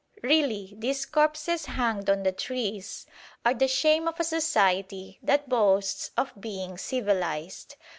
[0.23, 3.05] Really, these corpses hanged on the trees
[3.45, 7.75] are the shame of a society that boasts of being civilised.